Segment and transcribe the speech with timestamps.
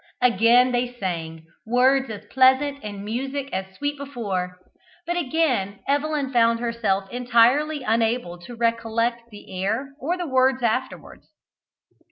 [0.23, 4.57] Again they sang, words as pleasant and music as sweet as before,
[5.05, 11.27] but again Evelyn found herself entirely unable to recollect the air or the words afterwards.